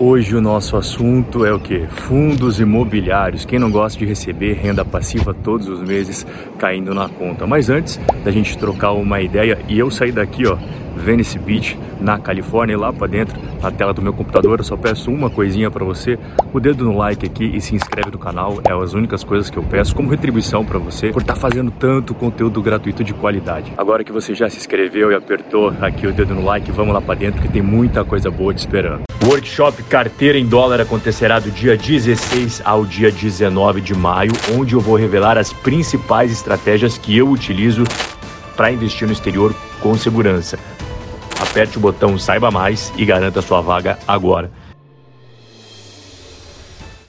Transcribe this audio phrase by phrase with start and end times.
[0.00, 1.86] Hoje o nosso assunto é o que?
[1.86, 3.44] Fundos imobiliários.
[3.44, 6.26] Quem não gosta de receber renda passiva todos os meses
[6.58, 7.46] caindo na conta.
[7.46, 10.58] Mas antes da gente trocar uma ideia e eu sair daqui, ó,
[10.96, 15.12] Venice Beach, na Califórnia, lá para dentro, na tela do meu computador, eu só peço
[15.12, 16.18] uma coisinha para você,
[16.52, 19.56] o dedo no like aqui e se inscreve no canal, é as únicas coisas que
[19.56, 23.72] eu peço como retribuição para você por estar tá fazendo tanto conteúdo gratuito de qualidade.
[23.76, 27.00] Agora que você já se inscreveu e apertou aqui o dedo no like, vamos lá
[27.00, 29.03] para dentro que tem muita coisa boa te esperando.
[29.22, 34.74] O workshop Carteira em Dólar acontecerá do dia 16 ao dia 19 de maio, onde
[34.74, 37.84] eu vou revelar as principais estratégias que eu utilizo
[38.56, 40.58] para investir no exterior com segurança.
[41.40, 44.50] Aperte o botão Saiba Mais e garanta sua vaga agora.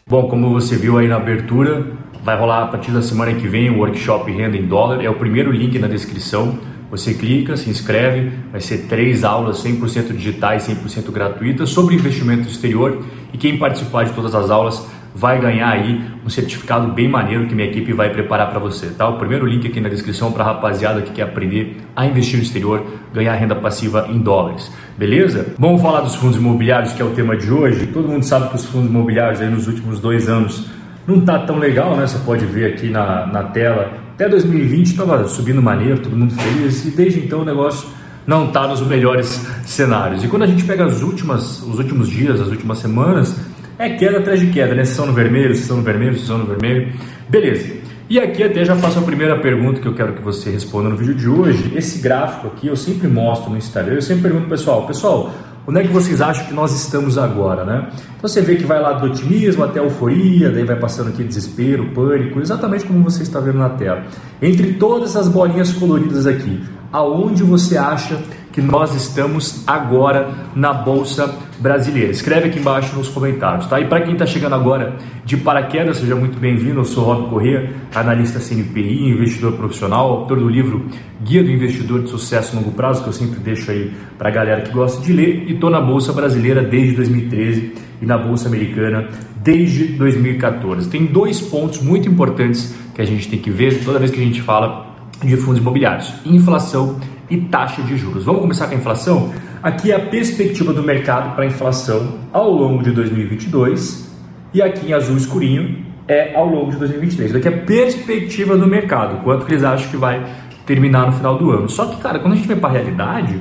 [0.08, 1.85] Bom, como você viu aí na abertura,
[2.23, 5.03] vai rolar a partir da semana que vem o workshop Renda em Dólar.
[5.03, 6.59] É o primeiro link na descrição.
[6.91, 13.03] Você clica, se inscreve, vai ser três aulas 100% digitais, 100% gratuitas sobre investimento exterior
[13.34, 14.85] e quem participar de todas as aulas
[15.16, 19.08] vai ganhar aí um certificado bem maneiro que minha equipe vai preparar para você, tá?
[19.08, 22.86] O primeiro link aqui na descrição para rapaziada que quer aprender a investir no exterior,
[23.13, 25.53] ganhar renda passiva em dólares, beleza?
[25.58, 27.88] Vamos falar dos fundos imobiliários, que é o tema de hoje.
[27.88, 30.67] Todo mundo sabe que os fundos imobiliários aí nos últimos dois anos
[31.08, 32.08] não tá tão legal, né?
[32.08, 33.94] Você pode ver aqui na, na tela.
[34.14, 37.89] Até 2020 estava subindo maneiro, todo mundo feliz, e desde então o negócio
[38.25, 40.23] não está nos melhores cenários.
[40.23, 43.36] E quando a gente pega as últimas, os últimos dias, as últimas semanas,
[43.78, 44.86] é queda atrás de queda, né?
[44.86, 46.94] Sessão no vermelho, sessão no vermelho, sessão no vermelho.
[47.30, 47.75] Beleza.
[48.08, 50.95] E aqui até já faço a primeira pergunta que eu quero que você responda no
[50.95, 51.73] vídeo de hoje.
[51.75, 55.34] Esse gráfico aqui eu sempre mostro no Instagram, eu sempre pergunto pessoal, pessoal,
[55.67, 57.89] onde é que vocês acham que nós estamos agora, né?
[58.17, 61.23] Então você vê que vai lá do otimismo até a euforia, daí vai passando aqui
[61.23, 64.03] desespero, pânico, exatamente como você está vendo na tela.
[64.41, 68.17] Entre todas essas bolinhas coloridas aqui, aonde você acha
[68.56, 72.09] que nós estamos agora na Bolsa Brasileira?
[72.09, 73.81] Escreve aqui embaixo nos comentários, tá?
[73.81, 76.80] E para quem está chegando agora de paraquedas, seja muito bem-vindo.
[76.80, 80.85] Eu sou Rob Corrêa, analista CNPI, investidor profissional, autor do livro
[81.22, 84.31] Guia do Investidor de Sucesso a Longo Prazo, que eu sempre deixo aí para a
[84.31, 85.50] galera que gosta de ler.
[85.50, 89.09] E estou na Bolsa Brasileira desde 2013 e na Bolsa Americana
[89.44, 90.88] desde 2014.
[90.90, 94.24] Tem dois pontos muito importantes que a gente tem que ver toda vez que a
[94.24, 97.00] gente fala de fundos imobiliários: inflação
[97.30, 98.24] e taxa de juros.
[98.24, 99.34] Vamos começar com a inflação?
[99.62, 104.14] Aqui é a perspectiva do mercado para a inflação ao longo de 2022
[104.53, 107.34] e aqui em azul escurinho é ao longo de 2023.
[107.34, 110.24] Daqui é a perspectiva do mercado, quanto que eles acham que vai
[110.66, 111.68] terminar no final do ano.
[111.68, 113.40] Só que, cara, quando a gente vem para a realidade,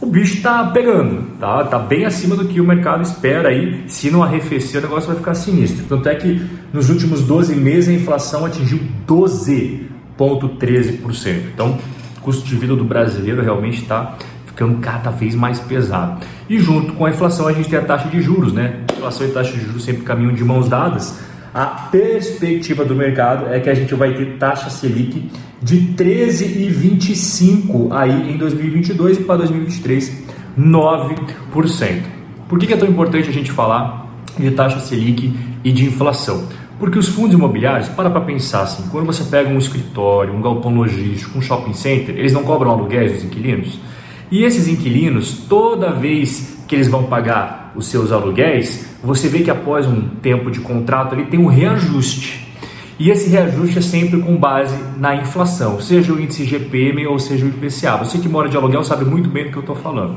[0.00, 1.64] o bicho está pegando, tá?
[1.64, 3.84] Tá bem acima do que o mercado espera aí.
[3.86, 5.84] Se não arrefecer, o negócio vai ficar sinistro.
[5.88, 8.80] Tanto é que nos últimos 12 meses a inflação atingiu
[10.18, 11.52] 12,13%.
[11.54, 11.78] Então,
[12.20, 16.24] custo de vida do brasileiro realmente está ficando cada vez mais pesado.
[16.48, 18.80] E junto com a inflação a gente tem a taxa de juros, né?
[18.92, 21.18] inflação e taxa de juros sempre caminham de mãos dadas.
[21.54, 25.30] A perspectiva do mercado é que a gente vai ter taxa Selic
[25.60, 30.22] de 13,25 aí em 2022 e para 2023
[30.58, 32.02] 9%.
[32.48, 34.06] Por que é tão importante a gente falar
[34.38, 36.46] de taxa Selic e de inflação?
[36.82, 40.74] Porque os fundos imobiliários, para para pensar assim, quando você pega um escritório, um galpão
[40.74, 43.78] logístico, um shopping center, eles não cobram aluguéis dos inquilinos?
[44.32, 49.50] E esses inquilinos, toda vez que eles vão pagar os seus aluguéis, você vê que
[49.52, 52.52] após um tempo de contrato ele tem um reajuste.
[52.98, 57.46] E esse reajuste é sempre com base na inflação, seja o índice GPM ou seja
[57.46, 57.98] o IPCA.
[57.98, 60.16] Você que mora de aluguel sabe muito bem do que eu estou falando.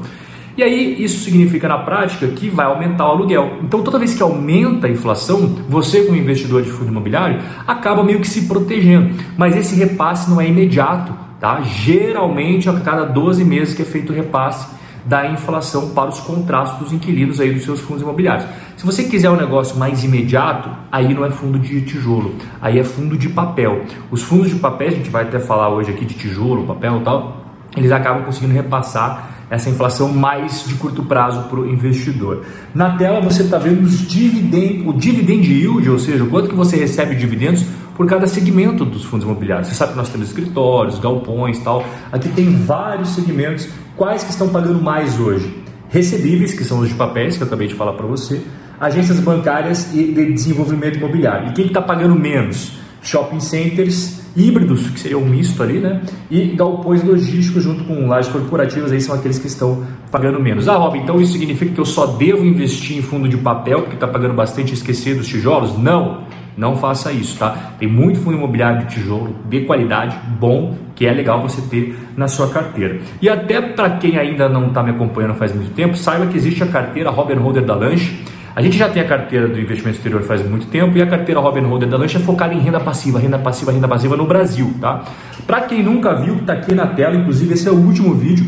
[0.57, 3.59] E aí isso significa na prática que vai aumentar o aluguel.
[3.61, 8.21] Então toda vez que aumenta a inflação, você como investidor de fundo imobiliário acaba meio
[8.21, 9.13] que se protegendo.
[9.37, 11.61] Mas esse repasse não é imediato, tá?
[11.61, 14.73] Geralmente a cada 12 meses que é feito o repasse
[15.05, 18.47] da inflação para os contratos dos inquilinos aí dos seus fundos imobiliários.
[18.75, 22.83] Se você quiser um negócio mais imediato, aí não é fundo de tijolo, aí é
[22.83, 23.83] fundo de papel.
[24.09, 27.03] Os fundos de papel, a gente vai até falar hoje aqui de tijolo, papel e
[27.03, 27.45] tal,
[27.77, 32.45] eles acabam conseguindo repassar essa inflação mais de curto prazo para o investidor.
[32.73, 36.55] Na tela você está vendo os dividend, o dividend yield, ou seja, o quanto que
[36.55, 37.65] você recebe de dividendos
[37.95, 39.69] por cada segmento dos fundos imobiliários.
[39.69, 41.85] Você sabe que nós temos escritórios, galpões tal.
[42.11, 43.67] Aqui tem vários segmentos.
[43.95, 45.63] Quais que estão pagando mais hoje?
[45.89, 48.41] Recebíveis, que são os de papéis, que eu acabei de falar para você,
[48.79, 51.49] agências bancárias e de desenvolvimento imobiliário.
[51.49, 52.73] E quem está tá pagando menos?
[53.01, 56.01] Shopping centers, híbridos, que seria um misto ali, né?
[56.29, 60.67] E galpões logísticos junto com lajes corporativas, aí são aqueles que estão pagando menos.
[60.67, 63.95] Ah, Rob, então isso significa que eu só devo investir em fundo de papel, porque
[63.95, 65.77] está pagando bastante esquecer dos tijolos?
[65.77, 66.23] Não,
[66.57, 67.73] não faça isso, tá?
[67.79, 72.27] Tem muito fundo imobiliário de tijolo de qualidade, bom, que é legal você ter na
[72.27, 72.99] sua carteira.
[73.21, 76.63] E até para quem ainda não está me acompanhando faz muito tempo, saiba que existe
[76.63, 78.23] a carteira Robin Holder da Lanche,
[78.55, 81.41] A gente já tem a carteira do investimento exterior faz muito tempo e a carteira
[81.41, 85.03] Robinhood da Lanche é focada em renda passiva, renda passiva, renda passiva no Brasil, tá?
[85.45, 88.45] Para quem nunca viu, tá aqui na tela, inclusive esse é o último vídeo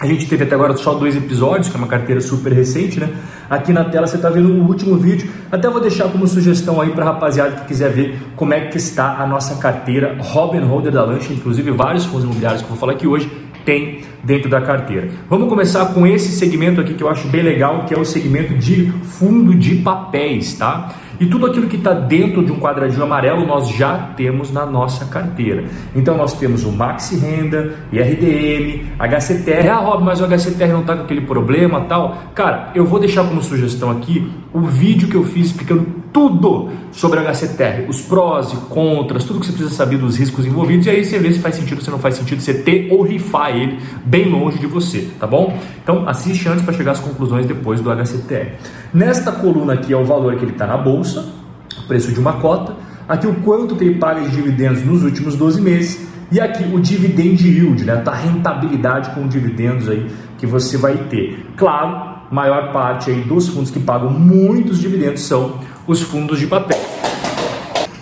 [0.00, 3.10] a gente teve até agora só dois episódios, que é uma carteira super recente, né?
[3.48, 5.30] Aqui na tela você está vendo o último vídeo.
[5.50, 9.16] Até vou deixar como sugestão aí para rapaziada que quiser ver como é que está
[9.18, 12.92] a nossa carteira Robin Holder da Lancha, inclusive vários fundos imobiliários que eu vou falar
[12.92, 13.30] aqui hoje
[13.64, 15.08] tem dentro da carteira.
[15.28, 18.54] Vamos começar com esse segmento aqui que eu acho bem legal, que é o segmento
[18.54, 20.94] de fundo de papéis, tá?
[21.20, 25.04] E tudo aquilo que está dentro de um quadradinho amarelo nós já temos na nossa
[25.04, 25.64] carteira.
[25.94, 29.68] Então nós temos o Maxi Renda, IRDM, HCTR.
[29.68, 32.18] Ah, Rob, mas o HCTR não está com aquele problema tal.
[32.34, 37.18] Cara, eu vou deixar como sugestão aqui o vídeo que eu fiz explicando tudo sobre
[37.18, 40.86] HCTR, os prós e contras, tudo que você precisa saber dos riscos envolvidos.
[40.86, 43.50] E aí você vê se faz sentido, se não faz sentido você ter ou rifar
[43.50, 45.58] ele bem longe de você, tá bom?
[45.82, 48.52] Então assiste antes para chegar às conclusões depois do HCTR.
[48.94, 51.32] Nesta coluna aqui é o valor que ele está na bolsa,
[51.76, 52.76] o preço de uma cota.
[53.08, 56.08] Aqui o quanto que ele paga de dividendos nos últimos 12 meses.
[56.30, 58.00] E aqui o dividend yield, né?
[58.06, 60.06] A rentabilidade com dividendos aí
[60.38, 61.44] que você vai ter.
[61.56, 66.78] Claro, maior parte aí dos fundos que pagam muitos dividendos são os fundos de papel.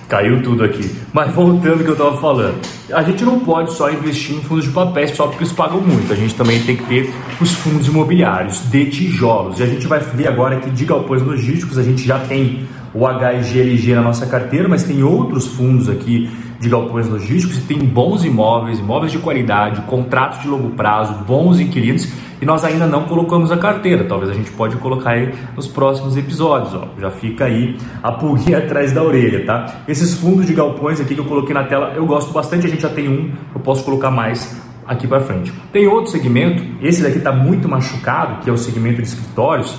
[0.09, 0.91] Caiu tudo aqui.
[1.13, 2.61] Mas voltando ao que eu estava falando,
[2.93, 6.13] a gente não pode só investir em fundos de papéis só porque eles pagam muito.
[6.13, 9.59] A gente também tem que ter os fundos imobiliários de tijolos.
[9.59, 13.07] E a gente vai ver agora que de galpões logísticos a gente já tem o
[13.07, 16.31] HGLG na nossa carteira, mas tem outros fundos aqui
[16.61, 21.59] de galpões logísticos e tem bons imóveis, imóveis de qualidade, contratos de longo prazo, bons
[21.59, 22.07] inquilinos
[22.43, 24.03] e nós ainda não colocamos a carteira.
[24.03, 26.75] Talvez a gente pode colocar aí nos próximos episódios.
[26.75, 26.89] Ó.
[26.99, 29.83] Já fica aí a pulguinha atrás da orelha, tá?
[29.87, 32.67] Esses fundos de galpões aqui que eu coloquei na tela, eu gosto bastante.
[32.67, 35.53] A gente já tem um, eu posso colocar mais aqui para frente.
[35.73, 39.79] Tem outro segmento, esse daqui está muito machucado, que é o segmento de escritórios.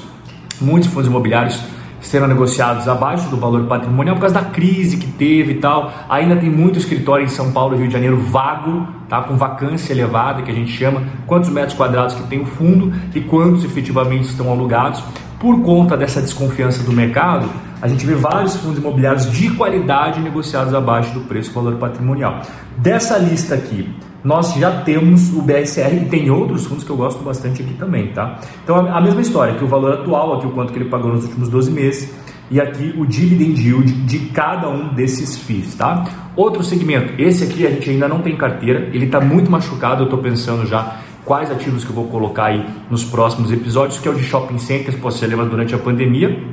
[0.62, 1.62] Muitos fundos imobiliários
[2.08, 5.92] serão negociados abaixo do valor patrimonial por causa da crise que teve e tal.
[6.10, 9.22] Ainda tem muito escritório em São Paulo e Rio de Janeiro vago, tá?
[9.22, 13.22] com vacância elevada, que a gente chama, quantos metros quadrados que tem o fundo e
[13.22, 15.04] quantos efetivamente estão alugados.
[15.40, 17.50] Por conta dessa desconfiança do mercado,
[17.82, 22.42] a gente vê vários fundos imobiliários de qualidade negociados abaixo do preço valor patrimonial.
[22.78, 27.24] Dessa lista aqui, nós já temos o BSR e tem outros fundos que eu gosto
[27.24, 28.40] bastante aqui também, tá?
[28.64, 31.26] Então a mesma história, que o valor atual, aqui o quanto que ele pagou nos
[31.26, 32.14] últimos 12 meses
[32.50, 36.06] e aqui o dividend yield de cada um desses FIIs, tá?
[36.36, 40.06] Outro segmento, esse aqui a gente ainda não tem carteira, ele está muito machucado, eu
[40.06, 44.12] estou pensando já quais ativos que eu vou colocar aí nos próximos episódios, que é
[44.12, 46.44] o de shopping centers, pode ser lembra durante a pandemia,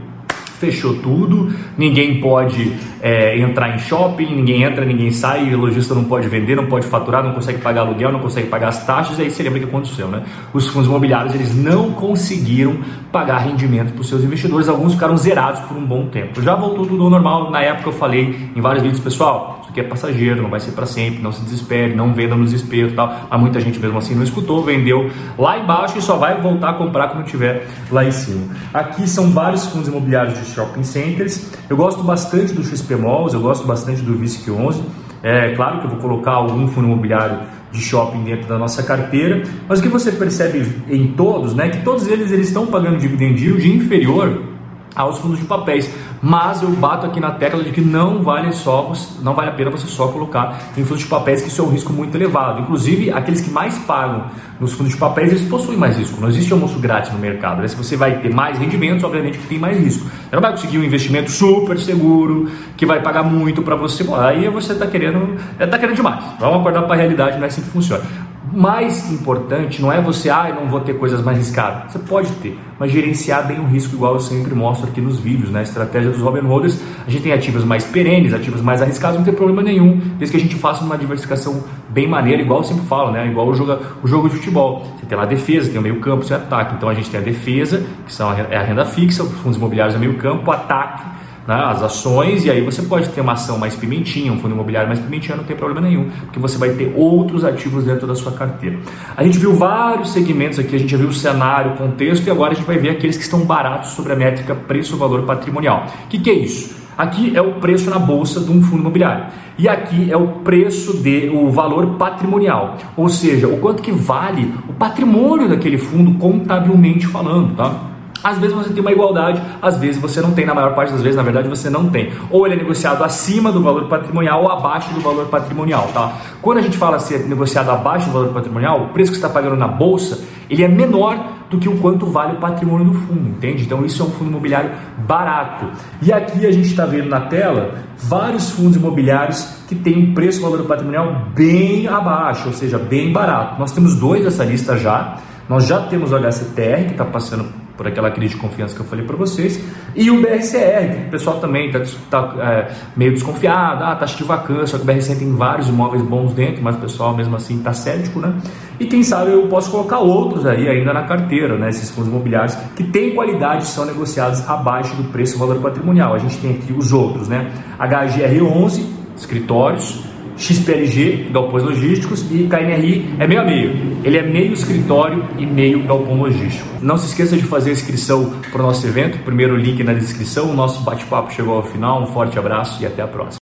[0.61, 2.71] fechou tudo, ninguém pode
[3.01, 6.87] é, entrar em shopping, ninguém entra, ninguém sai, o lojista não pode vender, não pode
[6.87, 9.69] faturar, não consegue pagar aluguel, não consegue pagar as taxas, aí você lembra o que
[9.69, 10.23] aconteceu, né?
[10.53, 12.77] Os fundos imobiliários eles não conseguiram
[13.11, 16.43] pagar rendimento para os seus investidores, alguns ficaram zerados por um bom tempo.
[16.43, 19.83] Já voltou tudo ao normal, na época eu falei em vários vídeos, pessoal, aqui é
[19.85, 23.27] passageiro, não vai ser para sempre, não se desespere, não venda nos desespero tal.
[23.31, 26.73] Mas muita gente mesmo assim não escutou, vendeu lá embaixo e só vai voltar a
[26.75, 28.55] comprar quando tiver lá em cima.
[28.75, 31.51] Aqui são vários fundos imobiliários de shopping centers.
[31.69, 34.83] Eu gosto bastante do XP Malls, eu gosto bastante do VISC 11.
[35.23, 37.41] É claro que eu vou colocar algum fundo imobiliário
[37.71, 41.83] de shopping dentro da nossa carteira, mas o que você percebe em todos, né, que
[41.85, 44.50] todos eles eles estão pagando dividend yield inferior
[44.95, 45.91] aos fundos de papéis.
[46.23, 48.93] Mas eu bato aqui na tecla de que não vale só,
[49.23, 51.71] não vale a pena você só colocar em fundos de papéis, que isso é um
[51.71, 52.61] risco muito elevado.
[52.61, 54.27] Inclusive, aqueles que mais pagam
[54.61, 56.21] nos fundos de papéis, eles possuem mais risco.
[56.21, 57.63] Não existe almoço grátis no mercado.
[57.63, 57.69] Né?
[57.69, 60.05] Se você vai ter mais rendimentos, obviamente que tem mais risco.
[60.05, 64.05] Você não vai conseguir um investimento super seguro, que vai pagar muito para você.
[64.15, 66.23] Aí você está querendo, está querendo demais.
[66.39, 70.29] Vamos acordar para a realidade, não é assim que funciona mais importante não é você,
[70.29, 71.93] ah, não vou ter coisas mais riscadas.
[71.93, 75.51] Você pode ter, mas gerenciar bem o risco, igual eu sempre mostro aqui nos vídeos,
[75.51, 75.61] né?
[75.61, 79.25] A estratégia dos Robin Holders, a gente tem ativos mais perenes, ativos mais arriscados, não
[79.25, 82.87] tem problema nenhum, desde que a gente faça uma diversificação bem maneira, igual eu sempre
[82.87, 83.27] falo, né?
[83.27, 84.87] Igual o jogo, o jogo de futebol.
[84.99, 86.75] Você tem lá a defesa, tem o meio campo, você ataque.
[86.75, 89.57] Então a gente tem a defesa, que são a, é a renda fixa, os fundos
[89.57, 91.20] imobiliários é meio campo, o ataque
[91.51, 94.87] né, as ações, e aí você pode ter uma ação mais pimentinha, um fundo imobiliário
[94.87, 98.31] mais pimentinha, não tem problema nenhum, porque você vai ter outros ativos dentro da sua
[98.31, 98.79] carteira.
[99.17, 102.53] A gente viu vários segmentos aqui, a gente viu o cenário, o contexto, e agora
[102.53, 105.87] a gente vai ver aqueles que estão baratos sobre a métrica preço-valor patrimonial.
[106.05, 106.79] O que, que é isso?
[106.97, 109.25] Aqui é o preço na bolsa de um fundo imobiliário.
[109.59, 114.55] E aqui é o preço de o valor patrimonial, ou seja, o quanto que vale
[114.69, 117.90] o patrimônio daquele fundo contabilmente falando, tá?
[118.23, 121.03] Às vezes você tem uma igualdade, às vezes você não tem, na maior parte das
[121.03, 122.13] vezes, na verdade, você não tem.
[122.31, 126.13] Ou ele é negociado acima do valor patrimonial ou abaixo do valor patrimonial, tá?
[126.43, 129.29] Quando a gente fala ser negociado abaixo do valor patrimonial, o preço que você está
[129.29, 133.29] pagando na bolsa, ele é menor do que o quanto vale o patrimônio do fundo,
[133.29, 133.65] entende?
[133.65, 135.67] Então isso é um fundo imobiliário barato.
[136.01, 140.41] E aqui a gente está vendo na tela vários fundos imobiliários que têm um preço
[140.41, 143.59] valor patrimonial bem abaixo, ou seja, bem barato.
[143.59, 145.17] Nós temos dois dessa lista já.
[145.49, 147.47] Nós já temos o HCTR, que está passando
[147.81, 149.59] por aquela crise de confiança que eu falei para vocês,
[149.97, 154.25] e o BRCR, que o pessoal também está tá, é, meio desconfiado, ah, taxa de
[154.25, 158.21] vacância, o BRCR tem vários imóveis bons dentro, mas o pessoal mesmo assim está cético,
[158.21, 158.35] né?
[158.79, 161.71] E quem sabe eu posso colocar outros aí ainda na carteira, né?
[161.71, 166.13] Esses fundos imobiliários que têm qualidade são negociados abaixo do preço valor patrimonial.
[166.13, 167.51] A gente tem aqui os outros, né?
[167.79, 168.85] HGR11,
[169.17, 170.05] escritórios,
[170.41, 174.01] XPLG, galpões logísticos, e KNRI é meio a meio.
[174.03, 176.67] Ele é meio escritório e meio galpão logístico.
[176.81, 180.51] Não se esqueça de fazer a inscrição para o nosso evento, primeiro link na descrição.
[180.51, 182.03] O nosso bate-papo chegou ao final.
[182.03, 183.39] Um forte abraço e até a próxima.